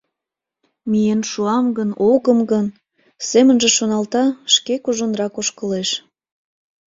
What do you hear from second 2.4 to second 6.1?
гын?»— семынже шоналта, шке кужунрак ошкылеш.